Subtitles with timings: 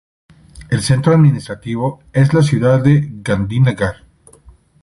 [0.71, 3.97] El centro administrativo es la ciudad de Gandhinagar.